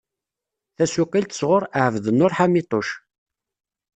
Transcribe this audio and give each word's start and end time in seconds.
Tasuqqilt 0.75 1.37
sɣur 1.39 1.63
Ɛebdnnur 1.83 2.31
Ḥamituc. 2.37 2.89